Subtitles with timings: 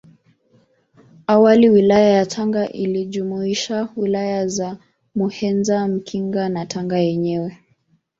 [1.27, 4.77] Awali Wilaya ya Tanga ilijumuisha Wilaya za
[5.15, 7.57] Muheza Mkinga na Tanga yenyewe